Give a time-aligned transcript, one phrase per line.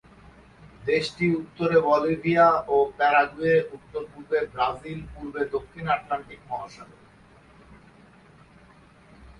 [0.85, 7.01] দেশটি উত্তরে বলিভিয়া ও প্যারাগুয়ে, উত্তর-পূর্বে ব্রাজিল, পূর্বে দক্ষিণ আটলান্টিক মহাসাগর।